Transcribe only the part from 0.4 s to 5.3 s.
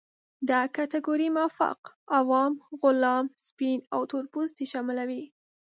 دا کټګورۍ مافوق، عوام، غلام، سپین او تور پوستې شاملوي.